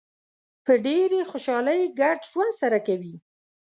په 0.65 0.73
ډېرې 0.85 1.21
خوشحالۍ 1.31 1.81
ګډ 1.99 2.19
ژوند 2.31 2.53
سره 2.61 2.77
کوي. 2.87 3.15